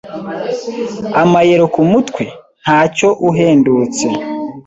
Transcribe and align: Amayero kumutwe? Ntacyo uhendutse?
Amayero 1.21 1.65
kumutwe? 1.73 2.23
Ntacyo 2.63 3.09
uhendutse? 3.29 4.07